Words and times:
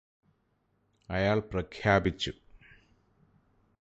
അയാള് 1.09 1.41
പ്രഖ്യാപിച്ചു 1.41 2.31